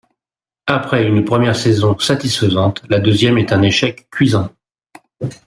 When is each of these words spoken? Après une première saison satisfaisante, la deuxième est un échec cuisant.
Après 0.65 1.05
une 1.05 1.25
première 1.25 1.55
saison 1.55 1.95
satisfaisante, 1.99 2.81
la 2.89 2.99
deuxième 2.99 3.37
est 3.37 3.53
un 3.53 3.61
échec 3.61 4.09
cuisant. 4.09 4.49